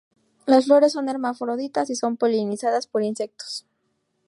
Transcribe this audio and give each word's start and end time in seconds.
Las 0.47 0.65
flores 0.65 0.93
son 0.93 1.09
hermafroditas 1.09 1.91
y 1.91 1.95
son 1.95 2.17
polinizadas 2.17 2.87
por 2.87 3.03
insectos. 3.03 3.67